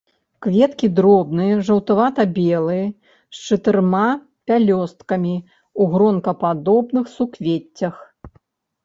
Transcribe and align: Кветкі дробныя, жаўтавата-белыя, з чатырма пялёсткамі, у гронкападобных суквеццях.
Кветкі 0.43 0.87
дробныя, 0.99 1.57
жаўтавата-белыя, 1.67 2.85
з 3.39 3.57
чатырма 3.57 4.07
пялёсткамі, 4.53 5.35
у 5.81 5.87
гронкападобных 5.93 7.05
суквеццях. 7.19 7.95